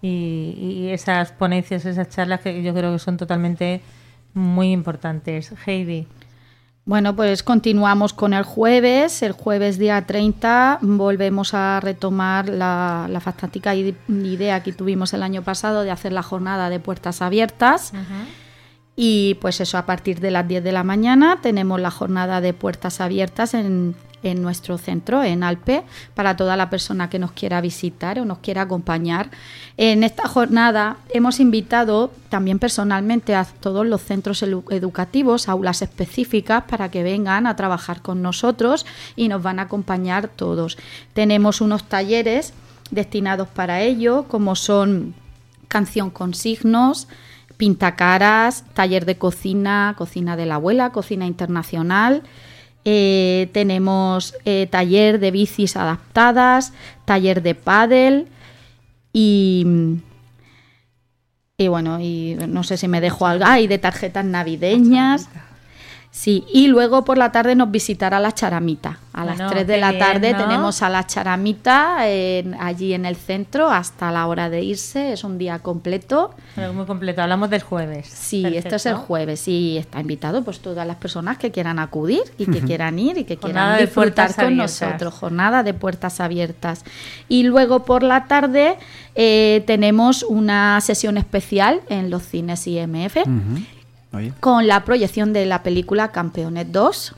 y, 0.04 0.90
esas 0.92 1.32
ponencias, 1.32 1.86
esas 1.86 2.10
charlas 2.10 2.42
que 2.42 2.62
yo 2.62 2.74
creo 2.74 2.92
que 2.92 3.00
son 3.00 3.18
totalmente 3.18 3.82
muy 4.34 4.72
importantes. 4.72 5.54
Heidi. 5.66 6.08
Bueno, 6.86 7.16
pues 7.16 7.44
continuamos 7.44 8.14
con 8.14 8.34
el 8.34 8.44
jueves. 8.44 9.24
El 9.24 9.32
jueves 9.32 9.78
día 9.78 10.06
30 10.06 10.80
volvemos 10.82 11.54
a 11.54 11.80
retomar 11.80 12.50
la, 12.50 13.08
fantástica 13.24 13.74
idea 13.74 14.62
que 14.62 14.74
tuvimos 14.74 15.14
el 15.14 15.24
año 15.24 15.42
pasado 15.44 15.84
de 15.84 15.92
hacer 15.92 16.12
la 16.12 16.24
jornada 16.24 16.70
de 16.70 16.82
puertas 16.82 17.22
abiertas. 17.22 17.94
Y 18.96 19.36
pues 19.36 19.60
eso, 19.60 19.78
a 19.78 19.86
partir 19.86 20.20
de 20.20 20.32
las 20.32 20.48
10 20.48 20.64
de 20.64 20.72
la 20.72 20.84
mañana 20.84 21.40
tenemos 21.42 21.82
la 21.82 21.92
jornada 21.92 22.42
de 22.42 22.54
puertas 22.54 23.02
abiertas 23.02 23.54
en, 23.54 23.96
en 24.24 24.42
nuestro 24.42 24.78
centro, 24.78 25.24
en 25.24 25.44
Alpe, 25.44 25.84
para 26.16 26.36
toda 26.36 26.56
la 26.56 26.70
persona 26.70 27.10
que 27.10 27.20
nos 27.20 27.34
quiera 27.34 27.62
visitar 27.62 28.20
o 28.20 28.26
nos 28.26 28.40
quiera 28.40 28.64
acompañar. 28.64 29.30
En 29.78 30.04
esta 30.04 30.28
jornada 30.28 30.98
hemos 31.10 31.40
invitado 31.40 32.12
también 32.30 32.58
personalmente 32.58 33.36
a 33.36 33.46
todos 33.46 33.86
los 33.86 34.02
centros 34.02 34.42
educativos, 34.44 35.50
aulas 35.50 35.82
específicas, 35.82 36.64
para 36.64 36.90
que 36.90 37.04
vengan 37.04 37.46
a 37.46 37.56
trabajar 37.56 38.02
con 38.02 38.22
nosotros 38.22 38.86
y 39.16 39.28
nos 39.28 39.44
van 39.44 39.60
a 39.60 39.64
acompañar 39.64 40.30
todos. 40.30 40.78
Tenemos 41.14 41.62
unos 41.62 41.84
talleres 41.84 42.54
destinados 42.92 43.48
para 43.50 43.82
ello, 43.82 44.26
como 44.28 44.56
son 44.56 45.14
canción 45.68 46.10
con 46.10 46.34
signos, 46.34 47.08
pintacaras, 47.64 48.66
taller 48.74 49.06
de 49.06 49.16
cocina, 49.16 49.96
cocina 49.98 50.36
de 50.36 50.46
la 50.46 50.56
abuela, 50.56 50.90
cocina 50.90 51.26
internacional. 51.26 52.24
Eh, 52.84 53.50
tenemos 53.54 54.36
eh, 54.44 54.68
taller 54.70 55.18
de 55.18 55.32
bicis 55.32 55.78
adaptadas, 55.78 56.74
taller 57.06 57.42
de 57.42 57.56
pádel 57.56 58.28
y, 59.14 59.66
y 61.58 61.70
bueno, 61.70 62.02
y 62.02 62.36
no 62.50 62.64
sé 62.64 62.76
si 62.76 62.90
me 62.90 63.00
dejo 63.00 63.28
algo, 63.28 63.46
ah, 63.48 63.58
de 63.58 63.78
tarjetas 63.78 64.26
navideñas. 64.26 65.30
Sí, 66.16 66.46
y 66.54 66.68
luego 66.68 67.04
por 67.04 67.18
la 67.18 67.32
tarde 67.32 67.56
nos 67.56 67.72
visitará 67.72 68.20
la 68.20 68.32
charamita. 68.34 69.00
A 69.14 69.26
las 69.26 69.50
3 69.50 69.66
de 69.66 69.78
la 69.80 69.98
tarde 69.98 70.36
tenemos 70.36 70.84
a 70.84 70.90
la 70.90 71.08
charamita 71.08 72.02
allí 72.60 72.94
en 72.94 73.06
el 73.08 73.16
centro 73.16 73.72
hasta 73.72 74.12
la 74.12 74.28
hora 74.28 74.48
de 74.52 74.62
irse. 74.62 75.14
Es 75.14 75.24
un 75.24 75.40
día 75.40 75.58
completo. 75.58 76.36
muy 76.76 76.86
completo. 76.86 77.24
Hablamos 77.24 77.50
del 77.50 77.64
jueves. 77.64 78.08
Sí, 78.08 78.46
esto 78.46 78.76
es 78.76 78.86
el 78.86 78.94
jueves 78.94 79.48
y 79.48 79.80
está 79.80 80.00
invitado 80.02 80.44
pues 80.44 80.60
todas 80.60 80.86
las 80.86 80.98
personas 80.98 81.40
que 81.40 81.50
quieran 81.50 81.80
acudir 81.80 82.22
y 82.38 82.46
que 82.46 82.62
quieran 82.62 83.00
ir 83.00 83.18
y 83.18 83.24
que 83.24 83.38
quieran 83.38 83.80
disfrutar 83.80 84.36
con 84.36 84.56
nosotros. 84.56 85.16
Jornada 85.16 85.64
de 85.64 85.74
puertas 85.74 86.20
abiertas. 86.20 86.86
Y 87.28 87.42
luego 87.42 87.86
por 87.86 88.04
la 88.04 88.26
tarde 88.28 88.78
eh, 89.16 89.64
tenemos 89.66 90.22
una 90.22 90.80
sesión 90.82 91.18
especial 91.18 91.82
en 91.90 92.12
los 92.12 92.22
cines 92.22 92.68
IMF 92.68 93.18
con 94.40 94.68
la 94.68 94.84
proyección 94.84 95.34
de 95.34 95.46
la 95.46 95.64
película 95.64 96.12
Campeones 96.12 96.72
2, 96.72 97.16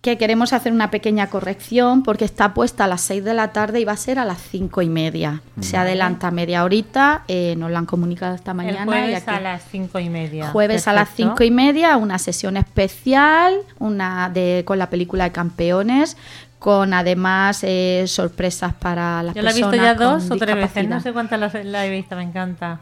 que 0.00 0.16
queremos 0.16 0.54
hacer 0.54 0.72
una 0.72 0.90
pequeña 0.90 1.26
corrección 1.26 2.02
porque 2.02 2.24
está 2.24 2.54
puesta 2.54 2.84
a 2.84 2.86
las 2.86 3.02
6 3.02 3.22
de 3.22 3.34
la 3.34 3.52
tarde 3.52 3.80
y 3.80 3.84
va 3.84 3.92
a 3.92 3.96
ser 3.98 4.18
a 4.18 4.24
las 4.24 4.40
5 4.40 4.80
y 4.80 4.88
media. 4.88 5.42
Se 5.60 5.76
adelanta 5.76 6.30
media 6.30 6.64
horita, 6.64 7.24
eh, 7.28 7.54
nos 7.58 7.70
lo 7.70 7.76
han 7.76 7.84
comunicado 7.84 8.34
esta 8.34 8.54
mañana. 8.54 8.84
jueves 8.86 9.28
a 9.28 9.40
las 9.40 9.62
5 9.70 9.98
y 9.98 10.08
media. 10.08 10.48
Jueves 10.50 10.88
a 10.88 10.94
las 10.94 11.10
5 11.14 11.44
y 11.44 11.50
media, 11.50 11.96
una 11.98 12.18
sesión 12.18 12.56
especial 12.56 13.58
una 13.78 14.30
de, 14.30 14.62
con 14.66 14.78
la 14.78 14.88
película 14.88 15.24
de 15.24 15.32
Campeones, 15.32 16.16
con 16.58 16.94
además 16.94 17.62
eh, 17.62 18.04
sorpresas 18.06 18.72
para 18.72 19.22
las 19.22 19.34
personas. 19.34 19.34
Yo 19.34 19.42
la 19.42 19.50
he 19.50 19.72
visto 19.72 19.84
ya 19.84 19.94
dos 19.94 20.30
o 20.30 20.36
tres 20.36 20.56
veces, 20.56 20.88
no 20.88 21.00
sé 21.00 21.12
cuántas 21.12 21.64
la 21.64 21.86
he 21.86 21.90
visto, 21.90 22.16
me 22.16 22.22
encanta. 22.22 22.80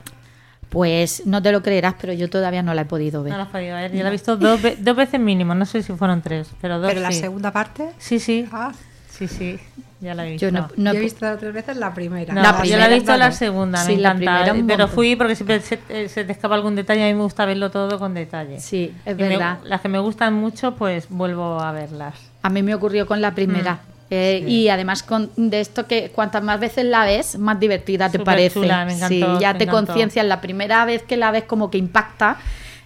Pues 0.68 1.26
no 1.26 1.42
te 1.42 1.50
lo 1.50 1.62
creerás, 1.62 1.94
pero 2.00 2.12
yo 2.12 2.28
todavía 2.28 2.62
no 2.62 2.74
la 2.74 2.82
he 2.82 2.84
podido 2.84 3.22
ver. 3.22 3.32
No 3.32 3.38
la 3.38 3.44
has 3.44 3.50
podido 3.50 3.74
ver. 3.76 3.92
Yo 3.92 4.02
la 4.02 4.08
he 4.08 4.12
visto 4.12 4.36
dos, 4.36 4.60
dos 4.78 4.96
veces 4.96 5.18
mínimo, 5.18 5.54
no 5.54 5.64
sé 5.64 5.82
si 5.82 5.92
fueron 5.94 6.20
tres, 6.20 6.50
pero 6.60 6.78
dos. 6.78 6.88
¿Pero 6.88 7.00
la 7.00 7.12
segunda 7.12 7.52
parte? 7.52 7.90
Sí, 7.98 8.18
sí. 8.18 8.46
Ah. 8.52 8.72
Sí, 9.18 9.26
sí. 9.26 9.58
Ya 10.00 10.14
la 10.14 10.26
he 10.26 10.30
visto. 10.32 10.48
Yo, 10.48 10.68
no, 10.76 10.92
he 10.92 11.00
visto 11.00 11.26
tres 11.38 11.52
veces 11.52 11.76
la 11.76 11.92
primera. 11.92 12.32
No, 12.32 12.40
la 12.40 12.64
yo 12.64 12.76
la 12.76 12.86
he 12.86 12.94
visto 12.94 13.16
la 13.16 13.32
segunda, 13.32 13.78
sí, 13.78 13.96
me 13.96 14.00
encanta. 14.00 14.54
pero 14.66 14.86
fui 14.86 15.16
porque 15.16 15.34
siempre 15.34 15.60
se, 15.60 15.80
eh, 15.88 16.08
se, 16.08 16.24
te 16.24 16.30
escapa 16.30 16.54
algún 16.54 16.76
detalle. 16.76 17.02
A 17.02 17.06
mí 17.08 17.14
me 17.14 17.22
gusta 17.22 17.44
verlo 17.44 17.70
todo 17.70 17.98
con 17.98 18.14
detalle. 18.14 18.60
Sí, 18.60 18.94
es 19.04 19.16
verdad. 19.16 19.58
las 19.64 19.80
que 19.80 19.88
me 19.88 19.98
gustan 19.98 20.34
mucho, 20.34 20.76
pues 20.76 21.08
vuelvo 21.08 21.60
a 21.60 21.72
verlas. 21.72 22.14
A 22.42 22.48
mí 22.48 22.62
me 22.62 22.74
ocurrió 22.74 23.06
con 23.06 23.20
la 23.20 23.34
primera. 23.34 23.74
Mm. 23.74 23.97
Eh, 24.10 24.42
y 24.46 24.68
además 24.68 25.02
con, 25.02 25.30
de 25.36 25.60
esto 25.60 25.86
que 25.86 26.10
cuantas 26.10 26.42
más 26.42 26.58
veces 26.58 26.86
la 26.86 27.04
ves, 27.04 27.38
más 27.38 27.60
divertida 27.60 28.10
te 28.10 28.18
parece. 28.18 28.60
sí, 29.06 29.22
ya 29.38 29.56
te 29.58 29.66
conciencias 29.66 30.24
la 30.24 30.40
primera 30.40 30.84
vez 30.86 31.02
que 31.02 31.16
la 31.16 31.30
ves 31.30 31.44
como 31.44 31.70
que 31.70 31.76
impacta 31.76 32.38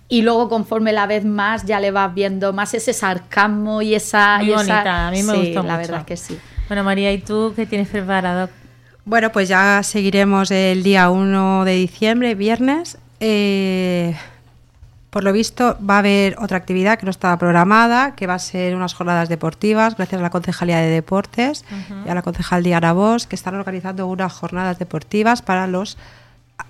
y 0.08 0.22
luego 0.22 0.48
conforme 0.48 0.92
la 0.92 1.06
ves 1.06 1.24
más 1.24 1.64
ya 1.64 1.78
le 1.78 1.90
vas 1.92 2.12
viendo 2.12 2.52
más 2.52 2.74
ese 2.74 2.92
sarcasmo 2.92 3.82
y 3.82 3.94
esa... 3.94 4.38
Muy 4.38 4.50
bonita, 4.50 5.08
a 5.08 5.10
mí 5.10 5.22
me 5.22 5.32
sí, 5.32 5.52
la 5.54 5.62
mucho. 5.62 5.76
verdad 5.76 6.04
que 6.04 6.16
sí. 6.16 6.36
Bueno 6.68 6.84
María, 6.84 7.12
¿y 7.12 7.18
tú 7.18 7.52
qué 7.54 7.66
tienes 7.66 7.88
preparado? 7.88 8.50
Bueno, 9.04 9.30
pues 9.30 9.48
ya 9.48 9.82
seguiremos 9.82 10.50
el 10.50 10.82
día 10.82 11.08
1 11.08 11.64
de 11.64 11.74
diciembre, 11.74 12.34
viernes. 12.34 12.98
Eh, 13.20 14.16
por 15.12 15.24
lo 15.24 15.32
visto 15.34 15.76
va 15.78 15.96
a 15.96 15.98
haber 15.98 16.36
otra 16.38 16.56
actividad 16.56 16.98
que 16.98 17.04
no 17.04 17.10
estaba 17.10 17.36
programada, 17.36 18.14
que 18.14 18.26
va 18.26 18.32
a 18.32 18.38
ser 18.38 18.74
unas 18.74 18.94
jornadas 18.94 19.28
deportivas, 19.28 19.94
gracias 19.94 20.18
a 20.18 20.22
la 20.22 20.30
Concejalía 20.30 20.78
de 20.78 20.88
Deportes 20.88 21.66
y 22.06 22.08
a 22.08 22.14
la 22.14 22.22
concejal 22.22 22.62
Diana 22.62 22.94
Bosch, 22.94 23.26
que 23.26 23.36
están 23.36 23.54
organizando 23.54 24.06
unas 24.06 24.32
jornadas 24.32 24.78
deportivas 24.78 25.42
para 25.42 25.66
los 25.66 25.98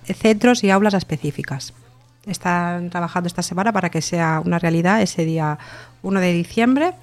centros 0.03 0.61
y 0.65 0.71
aulas 0.71 0.93
específicas. 0.93 1.73
Están 2.25 2.89
trabajando 2.89 3.27
esta 3.27 3.43
semana 3.43 3.71
para 3.71 3.89
que 3.89 4.01
sea 4.01 4.41
una 4.43 4.59
realidad 4.59 5.01
ese 5.01 5.23
día 5.23 5.57
1 6.01 6.19
de 6.19 6.33
diciembre. 6.33 6.93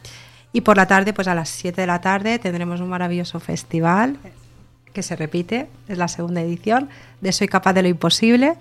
Y 0.52 0.60
por 0.60 0.76
la 0.76 0.86
tarde, 0.88 1.14
pues 1.14 1.26
a 1.26 1.34
las 1.34 1.48
7 1.48 1.80
de 1.80 1.86
la 1.86 2.02
tarde, 2.02 2.38
tendremos 2.38 2.82
un 2.82 2.90
maravilloso 2.90 3.40
festival 3.40 4.18
que 4.92 5.02
se 5.02 5.16
repite, 5.16 5.70
es 5.88 5.96
la 5.96 6.08
segunda 6.08 6.42
edición 6.42 6.90
de 7.22 7.32
Soy 7.32 7.48
capaz 7.48 7.72
de 7.72 7.80
lo 7.80 7.88
imposible. 7.88 8.58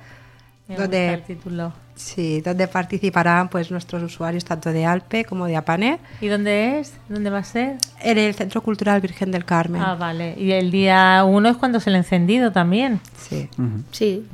Me 0.70 0.76
donde, 0.76 1.14
el 1.16 1.24
título 1.24 1.74
Sí, 1.96 2.40
donde 2.42 2.68
participarán 2.68 3.50
pues 3.50 3.72
nuestros 3.72 4.02
usuarios 4.04 4.46
tanto 4.46 4.72
de 4.72 4.86
Alpe 4.86 5.26
como 5.26 5.48
de 5.48 5.58
Apane. 5.58 6.00
¿Y 6.22 6.28
dónde 6.28 6.80
es? 6.80 6.94
¿Dónde 7.10 7.30
va 7.32 7.40
a 7.40 7.44
ser? 7.44 7.76
En 8.02 8.18
el 8.18 8.34
Centro 8.36 8.62
Cultural 8.62 9.02
Virgen 9.02 9.32
del 9.32 9.44
Carmen. 9.44 9.82
Ah, 9.82 9.96
vale. 9.96 10.34
Y 10.38 10.52
el 10.52 10.72
día 10.72 11.26
uno 11.28 11.50
es 11.50 11.58
cuando 11.58 11.80
se 11.82 11.90
el 11.90 11.98
encendido 11.98 12.52
también. 12.52 13.02
Sí. 13.18 13.50
Sí, 13.92 14.26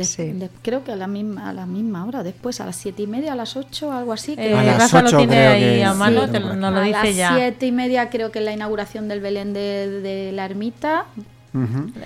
creo 0.61 0.83
que 0.83 0.91
a 0.91 0.95
la 0.95 1.07
misma 1.07 1.49
a 1.49 1.53
la 1.53 1.65
misma 1.65 2.05
hora, 2.05 2.21
después 2.21 2.61
a 2.61 2.65
las 2.65 2.75
siete 2.75 3.01
y 3.01 3.07
media, 3.07 3.31
a 3.31 3.35
las 3.35 3.55
ocho, 3.55 3.91
algo 3.91 4.13
así. 4.13 4.35
Eh, 4.37 4.53
a 4.53 4.61
las 4.61 4.93
ocho 4.93 5.11
lo 5.11 5.17
tiene 5.17 5.47
ahí 5.47 5.81
a 5.81 5.93
mano, 5.93 6.27
lo 6.27 6.81
dice 6.81 7.15
ya. 7.15 7.29
A 7.29 7.31
las 7.31 7.39
siete 7.39 7.65
y 7.65 7.71
media 7.71 8.09
creo 8.09 8.29
que 8.31 8.39
es 8.39 8.45
la 8.45 8.51
inauguración 8.51 9.07
del 9.07 9.21
Belén 9.21 9.53
de, 9.53 10.01
de 10.01 10.31
la 10.33 10.45
ermita 10.45 11.05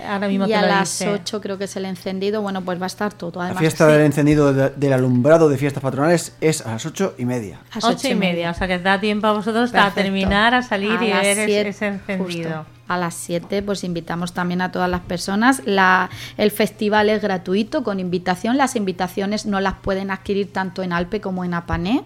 Ahora 0.08 0.28
mismo 0.28 0.48
y 0.48 0.54
a 0.54 0.62
las 0.62 1.02
8 1.02 1.42
creo 1.42 1.58
que 1.58 1.64
es 1.66 1.76
el 1.76 1.86
encendido. 1.86 2.42
Bueno, 2.42 2.62
pues 2.62 2.80
va 2.80 2.86
a 2.86 2.88
estar 2.88 3.14
todo. 3.14 3.42
la 3.42 3.56
fiesta 3.56 3.88
del 3.88 4.02
encendido 4.02 4.54
del 4.54 4.94
alumbrado 4.94 5.50
de 5.50 5.58
fiestas 5.58 5.82
patronales 5.82 6.36
es 6.42 6.66
a 6.66 6.72
las 6.72 6.86
8 6.86 7.16
y 7.18 7.26
media. 7.26 7.60
A 7.72 7.76
las 7.76 7.84
8 7.86 8.10
y 8.10 8.16
media. 8.16 8.52
O 8.52 8.54
sea 8.54 8.68
que 8.68 8.80
da 8.80 9.00
tiempo 9.00 9.28
a 9.28 9.34
vosotros 9.34 9.74
a 9.74 9.92
terminar, 9.92 10.54
a 10.54 10.62
salir 10.62 11.02
y 11.02 11.12
ver 11.12 11.68
ese 11.68 11.88
encendido. 11.88 12.66
A 12.88 12.98
las 12.98 13.14
7 13.14 13.62
pues 13.62 13.84
invitamos 13.84 14.34
también 14.34 14.62
a 14.62 14.72
todas 14.72 14.90
las 14.90 15.02
personas. 15.02 15.62
La, 15.66 16.10
el 16.38 16.50
festival 16.50 17.10
es 17.10 17.22
gratuito 17.22 17.84
con 17.84 18.00
invitación. 18.00 18.58
Las 18.58 18.76
invitaciones 18.76 19.46
no 19.46 19.60
las 19.60 19.76
pueden 19.76 20.10
adquirir 20.10 20.52
tanto 20.52 20.82
en 20.82 20.92
Alpe 20.92 21.22
como 21.22 21.44
en 21.46 21.54
Apané. 21.54 22.04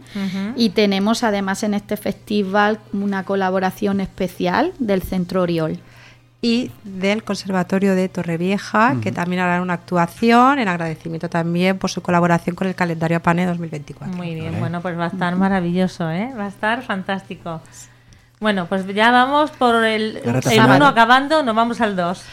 Y 0.55 0.71
tenemos 0.71 1.23
además 1.23 1.63
en 1.63 1.73
este 1.73 1.95
festival 1.95 2.79
una 2.91 3.23
colaboración 3.23 4.01
especial 4.01 4.73
del 4.79 5.01
Centro 5.01 5.41
Oriol 5.41 5.79
y 6.43 6.69
del 6.83 7.23
Conservatorio 7.23 7.95
de 7.95 8.09
Torrevieja, 8.09 8.97
que 9.01 9.13
también 9.13 9.41
harán 9.41 9.61
una 9.61 9.75
actuación 9.75 10.59
en 10.59 10.67
agradecimiento 10.67 11.29
también 11.29 11.77
por 11.77 11.89
su 11.89 12.01
colaboración 12.01 12.53
con 12.53 12.67
el 12.67 12.75
calendario 12.75 13.15
APANE 13.15 13.45
2024. 13.45 14.13
Muy 14.13 14.35
bien, 14.35 14.59
bueno, 14.59 14.81
pues 14.81 14.99
va 14.99 15.05
a 15.05 15.07
estar 15.07 15.37
maravilloso, 15.37 16.11
¿eh? 16.11 16.33
va 16.37 16.43
a 16.43 16.49
estar 16.49 16.81
fantástico. 16.81 17.61
Bueno, 18.41 18.65
pues 18.65 18.85
ya 18.93 19.09
vamos 19.09 19.51
por 19.51 19.85
el, 19.85 20.17
el 20.17 20.65
uno 20.75 20.85
acabando, 20.85 21.43
nos 21.43 21.55
vamos 21.55 21.79
al 21.79 21.95
2. 21.95 22.25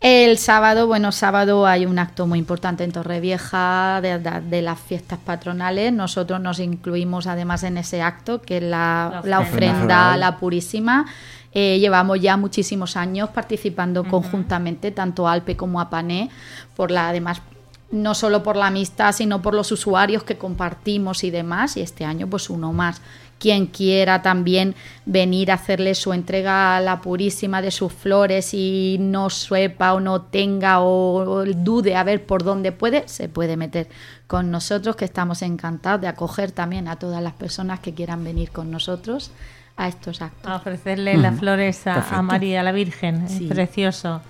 El 0.00 0.38
sábado, 0.38 0.86
bueno, 0.86 1.10
sábado 1.10 1.66
hay 1.66 1.84
un 1.84 1.98
acto 1.98 2.28
muy 2.28 2.38
importante 2.38 2.84
en 2.84 2.92
Torrevieja 2.92 4.00
de, 4.00 4.18
de, 4.18 4.62
las 4.62 4.78
fiestas 4.78 5.18
patronales. 5.18 5.92
Nosotros 5.92 6.40
nos 6.40 6.60
incluimos 6.60 7.26
además 7.26 7.64
en 7.64 7.78
ese 7.78 8.00
acto, 8.00 8.40
que 8.40 8.58
es 8.58 8.62
la, 8.62 9.22
la 9.24 9.40
ofrenda 9.40 10.12
a 10.12 10.16
la 10.16 10.36
Purísima. 10.36 11.06
Eh, 11.52 11.78
llevamos 11.80 12.20
ya 12.20 12.36
muchísimos 12.36 12.96
años 12.96 13.30
participando 13.30 14.04
conjuntamente, 14.04 14.92
tanto 14.92 15.26
Alpe 15.26 15.56
como 15.56 15.80
Apané, 15.80 16.30
por 16.76 16.92
la 16.92 17.08
además 17.08 17.42
no 17.90 18.14
solo 18.14 18.42
por 18.42 18.56
la 18.56 18.66
amistad, 18.66 19.12
sino 19.12 19.40
por 19.40 19.54
los 19.54 19.72
usuarios 19.72 20.22
que 20.22 20.36
compartimos 20.36 21.24
y 21.24 21.30
demás, 21.30 21.76
y 21.76 21.80
este 21.80 22.04
año 22.04 22.28
pues 22.28 22.50
uno 22.50 22.72
más. 22.72 23.00
Quien 23.38 23.66
quiera 23.66 24.22
también 24.22 24.74
venir 25.06 25.50
a 25.50 25.54
hacerle 25.54 25.94
su 25.94 26.12
entrega 26.12 26.76
a 26.76 26.80
la 26.80 27.00
purísima 27.00 27.62
de 27.62 27.70
sus 27.70 27.92
flores 27.92 28.52
y 28.52 28.96
no 29.00 29.30
sepa 29.30 29.94
o 29.94 30.00
no 30.00 30.22
tenga 30.22 30.80
o, 30.80 31.44
dude 31.44 31.94
a 31.94 32.02
ver 32.02 32.26
por 32.26 32.42
dónde 32.42 32.72
puede, 32.72 33.06
se 33.08 33.28
puede 33.28 33.56
meter 33.56 33.88
con 34.26 34.50
nosotros, 34.50 34.96
que 34.96 35.04
estamos 35.04 35.42
encantados 35.42 36.00
de 36.00 36.08
acoger 36.08 36.52
también 36.52 36.88
a 36.88 36.96
todas 36.96 37.22
las 37.22 37.34
personas 37.34 37.80
que 37.80 37.94
quieran 37.94 38.24
venir 38.24 38.50
con 38.50 38.70
nosotros 38.70 39.30
a 39.78 39.86
estos 39.86 40.20
actos. 40.20 40.50
A 40.50 40.56
ofrecerle 40.56 41.16
las 41.16 41.38
flores 41.38 41.86
a, 41.86 42.20
María, 42.20 42.64
la 42.64 42.72
Virgen, 42.72 43.24
precioso. 43.48 44.20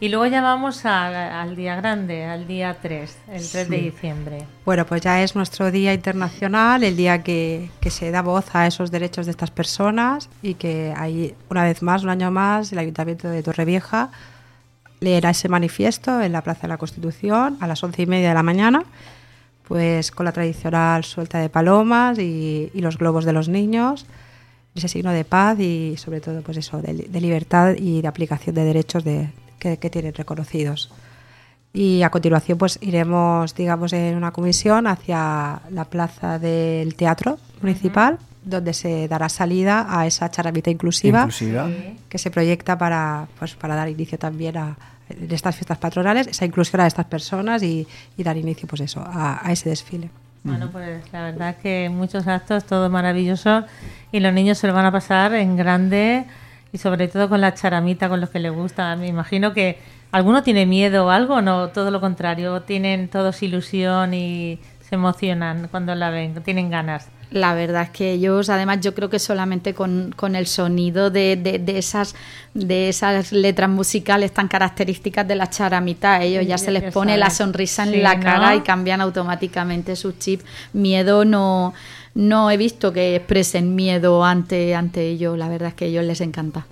Y 0.00 0.08
luego 0.08 0.26
ya 0.26 0.40
vamos 0.40 0.84
al 0.86 1.54
día 1.54 1.76
grande, 1.76 2.24
al 2.24 2.46
día 2.46 2.78
3, 2.80 3.18
el 3.28 3.48
3 3.48 3.68
de 3.68 3.76
diciembre. 3.76 4.46
Bueno, 4.64 4.86
pues 4.86 5.02
ya 5.02 5.22
es 5.22 5.36
nuestro 5.36 5.70
día 5.70 5.92
internacional, 5.92 6.82
el 6.82 6.96
día 6.96 7.22
que, 7.22 7.70
que, 7.80 7.90
se 7.90 8.10
da 8.10 8.22
voz 8.22 8.54
a 8.54 8.66
esos 8.66 8.90
derechos 8.90 9.26
de 9.26 9.32
estas 9.32 9.50
personas 9.50 10.30
y 10.42 10.54
que 10.54 10.94
hay, 10.96 11.34
una 11.50 11.64
vez 11.64 11.82
más, 11.82 12.02
un 12.02 12.08
año 12.08 12.30
más, 12.30 12.72
el 12.72 12.78
Ayuntamiento 12.78 13.28
de 13.28 13.42
Torrevieja 13.42 14.10
leerá 15.00 15.30
ese 15.30 15.50
manifiesto 15.50 16.22
en 16.22 16.32
la 16.32 16.40
Plaza 16.40 16.62
de 16.62 16.68
la 16.68 16.78
Constitución 16.78 17.58
a 17.60 17.66
las 17.66 17.84
once 17.84 18.00
y 18.00 18.06
media 18.06 18.30
de 18.30 18.34
la 18.34 18.42
mañana 18.42 18.84
pues 19.68 20.10
con 20.10 20.26
la 20.26 20.32
tradicional 20.32 21.04
suelta 21.04 21.38
de 21.38 21.48
palomas 21.48 22.18
y 22.18 22.70
los 22.74 22.98
globos 22.98 23.24
de 23.24 23.32
los 23.32 23.48
niños 23.48 24.04
ese 24.74 24.88
signo 24.88 25.12
de 25.12 25.24
paz 25.24 25.58
y 25.60 25.96
sobre 25.96 26.20
todo 26.20 26.42
pues 26.42 26.56
eso 26.56 26.80
de, 26.82 27.20
libertad 27.20 27.74
y 27.76 28.02
de 28.02 28.08
aplicación 28.08 28.54
de 28.54 28.64
derechos 28.64 29.04
de, 29.04 29.30
que, 29.58 29.76
tienen 29.76 30.14
reconocidos. 30.14 30.90
Y 31.72 32.02
a 32.02 32.10
continuación 32.10 32.58
pues 32.58 32.78
iremos 32.82 33.54
digamos 33.54 33.92
en 33.92 34.16
una 34.16 34.32
comisión 34.32 34.86
hacia 34.86 35.60
la 35.70 35.84
plaza 35.84 36.38
del 36.38 36.94
teatro 36.94 37.38
municipal 37.62 38.18
donde 38.44 38.74
se 38.74 39.08
dará 39.08 39.28
salida 39.28 39.86
a 39.88 40.06
esa 40.06 40.30
charamita 40.30 40.70
inclusiva, 40.70 41.28
que 42.08 42.18
se 42.18 42.30
proyecta 42.30 42.76
para 42.76 43.26
pues 43.38 43.54
para 43.54 43.74
dar 43.74 43.88
inicio 43.88 44.18
también 44.18 44.56
a 44.58 44.76
estas 45.30 45.54
fiestas 45.54 45.78
patronales 45.78 46.26
esa 46.26 46.44
inclusión 46.44 46.80
a 46.80 46.86
estas 46.86 47.06
personas 47.06 47.62
y, 47.62 47.86
dar 48.18 48.36
inicio 48.36 48.68
pues 48.68 48.82
eso 48.82 49.00
a, 49.00 49.46
a 49.46 49.52
ese 49.52 49.70
desfile 49.70 50.10
bueno, 50.44 50.68
pues 50.70 51.02
la 51.10 51.22
verdad 51.22 51.56
que 51.56 51.90
muchos 51.90 52.28
actos, 52.28 52.64
todo 52.64 52.90
maravilloso 52.90 53.64
y 54.12 54.20
los 54.20 54.32
niños 54.32 54.58
se 54.58 54.66
lo 54.66 54.74
van 54.74 54.84
a 54.84 54.92
pasar 54.92 55.34
en 55.34 55.56
grande 55.56 56.26
y 56.70 56.76
sobre 56.78 57.08
todo 57.08 57.30
con 57.30 57.40
la 57.40 57.54
charamita, 57.54 58.10
con 58.10 58.20
los 58.20 58.28
que 58.28 58.40
les 58.40 58.52
gusta. 58.52 58.94
Me 58.96 59.06
imagino 59.06 59.54
que 59.54 59.78
alguno 60.12 60.42
tiene 60.42 60.66
miedo 60.66 61.06
o 61.06 61.10
algo, 61.10 61.40
no, 61.40 61.68
todo 61.68 61.90
lo 61.90 62.00
contrario, 62.00 62.60
tienen 62.62 63.08
todos 63.08 63.42
ilusión 63.42 64.12
y 64.12 64.60
se 64.80 64.96
emocionan 64.96 65.68
cuando 65.68 65.94
la 65.94 66.10
ven, 66.10 66.34
tienen 66.42 66.68
ganas. 66.68 67.08
La 67.30 67.54
verdad 67.54 67.82
es 67.82 67.90
que 67.90 68.12
ellos, 68.12 68.48
además, 68.48 68.80
yo 68.80 68.94
creo 68.94 69.10
que 69.10 69.18
solamente 69.18 69.74
con, 69.74 70.14
el 70.34 70.46
sonido 70.46 71.10
de, 71.10 71.36
de, 71.36 71.78
esas, 71.78 72.14
de 72.54 72.88
esas 72.88 73.32
letras 73.32 73.68
musicales 73.68 74.32
tan 74.32 74.48
características 74.48 75.26
de 75.26 75.34
la 75.34 75.50
charamita, 75.50 76.22
ellos 76.22 76.46
ya 76.46 76.58
se 76.58 76.70
les 76.70 76.92
pone 76.92 77.16
la 77.16 77.30
sonrisa 77.30 77.84
en 77.84 78.02
la 78.02 78.20
cara 78.20 78.54
y 78.54 78.60
cambian 78.60 79.00
automáticamente 79.00 79.96
su 79.96 80.12
chip. 80.12 80.42
Miedo 80.72 81.24
no, 81.24 81.74
no 82.14 82.50
he 82.50 82.56
visto 82.56 82.92
que 82.92 83.16
expresen 83.16 83.74
miedo 83.74 84.24
ante, 84.24 84.74
ante 84.74 85.08
ellos, 85.08 85.36
la 85.36 85.48
verdad 85.48 85.70
es 85.70 85.74
que 85.74 85.86
a 85.86 85.88
ellos 85.88 86.04
les 86.04 86.20
encanta. 86.20 86.66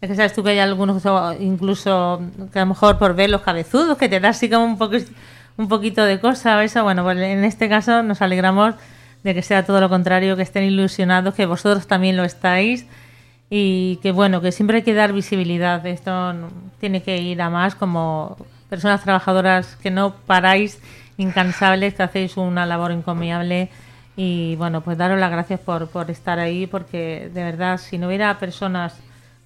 Es 0.00 0.08
que 0.08 0.16
sabes 0.16 0.32
tú 0.32 0.42
que 0.42 0.50
hay 0.50 0.58
algunos, 0.58 1.00
incluso 1.38 2.20
que 2.52 2.58
a 2.58 2.62
lo 2.62 2.70
mejor 2.70 2.98
por 2.98 3.14
ver 3.14 3.30
los 3.30 3.42
cabezudos, 3.42 3.96
que 3.96 4.08
te 4.08 4.18
da 4.18 4.30
así 4.30 4.50
como 4.50 4.64
un, 4.64 4.76
poco, 4.76 4.96
un 5.56 5.68
poquito 5.68 6.02
de 6.02 6.18
cosa, 6.18 6.62
eso. 6.64 6.82
Bueno, 6.82 7.04
pues 7.04 7.18
en 7.18 7.44
este 7.44 7.68
caso 7.68 8.02
nos 8.02 8.20
alegramos 8.20 8.74
de 9.22 9.34
que 9.34 9.42
sea 9.42 9.64
todo 9.64 9.80
lo 9.80 9.88
contrario, 9.88 10.36
que 10.36 10.42
estén 10.42 10.64
ilusionados, 10.64 11.34
que 11.34 11.46
vosotros 11.46 11.86
también 11.86 12.16
lo 12.16 12.24
estáis 12.24 12.86
y 13.50 13.98
que 14.02 14.12
bueno, 14.12 14.40
que 14.40 14.52
siempre 14.52 14.78
hay 14.78 14.82
que 14.82 14.94
dar 14.94 15.12
visibilidad. 15.12 15.84
Esto 15.86 16.34
tiene 16.80 17.02
que 17.02 17.18
ir 17.18 17.40
a 17.42 17.50
más 17.50 17.74
como 17.74 18.36
personas 18.68 19.02
trabajadoras 19.02 19.76
que 19.76 19.90
no 19.90 20.14
paráis, 20.26 20.80
incansables, 21.18 21.94
que 21.94 22.02
hacéis 22.02 22.36
una 22.36 22.66
labor 22.66 22.90
encomiable 22.90 23.68
y 24.16 24.56
bueno, 24.56 24.80
pues 24.80 24.98
daros 24.98 25.18
las 25.18 25.30
gracias 25.30 25.60
por, 25.60 25.88
por 25.88 26.10
estar 26.10 26.38
ahí 26.38 26.66
porque 26.66 27.30
de 27.32 27.42
verdad 27.44 27.78
si 27.78 27.98
no 27.98 28.08
hubiera 28.08 28.38
personas 28.38 28.94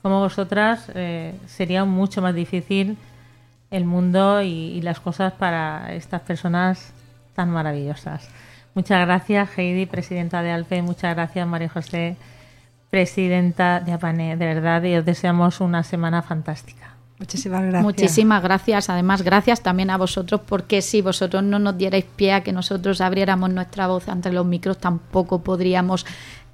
como 0.02 0.20
vosotras 0.20 0.90
eh, 0.94 1.34
sería 1.46 1.84
mucho 1.84 2.22
más 2.22 2.34
difícil 2.34 2.96
el 3.70 3.84
mundo 3.84 4.42
y 4.42 4.80
las 4.82 5.00
cosas 5.00 5.32
para 5.32 5.92
estas 5.94 6.20
personas 6.22 6.92
tan 7.34 7.50
maravillosas. 7.50 8.28
Muchas 8.76 9.06
gracias, 9.06 9.48
Heidi, 9.56 9.86
presidenta 9.86 10.42
de 10.42 10.50
Alfe. 10.50 10.82
Muchas 10.82 11.14
gracias, 11.14 11.48
María 11.48 11.70
José, 11.70 12.16
presidenta 12.90 13.80
de 13.80 13.94
APANE. 13.94 14.36
De 14.36 14.44
verdad, 14.44 14.82
y 14.82 14.94
os 14.96 15.04
deseamos 15.04 15.62
una 15.62 15.82
semana 15.82 16.20
fantástica. 16.20 16.94
Muchísimas 17.18 17.62
gracias. 17.62 17.82
Muchísimas 17.82 18.42
gracias. 18.42 18.90
Además, 18.90 19.22
gracias 19.22 19.62
también 19.62 19.88
a 19.88 19.96
vosotros, 19.96 20.42
porque 20.46 20.82
si 20.82 21.00
vosotros 21.00 21.42
no 21.42 21.58
nos 21.58 21.78
dierais 21.78 22.04
pie 22.04 22.34
a 22.34 22.42
que 22.42 22.52
nosotros 22.52 23.00
abriéramos 23.00 23.48
nuestra 23.48 23.86
voz 23.86 24.10
ante 24.10 24.30
los 24.30 24.44
micros, 24.44 24.76
tampoco 24.76 25.38
podríamos 25.38 26.04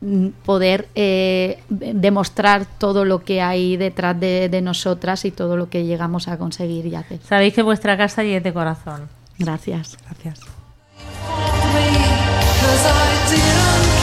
mm, 0.00 0.28
poder 0.44 0.87
eh, 0.94 1.61
demostrar 1.70 2.66
todo 2.78 3.04
lo 3.04 3.24
que 3.24 3.42
hay 3.42 3.76
detrás 3.76 4.20
de, 4.20 4.48
de, 4.48 4.62
nosotras 4.62 5.24
y 5.24 5.32
todo 5.32 5.56
lo 5.56 5.68
que 5.68 5.87
llegamos 5.87 6.28
a 6.28 6.38
conseguir 6.38 6.87
y 6.87 6.94
hacer. 6.94 7.18
Sabéis 7.24 7.52
que 7.52 7.62
vuestra 7.62 7.96
casa 7.96 8.22
es 8.22 8.44
de 8.44 8.52
corazón. 8.52 9.08
Gracias. 9.40 9.98
Gracias. 10.04 10.62
Cause 12.72 12.87
I 12.87 13.26
didn't 13.28 14.01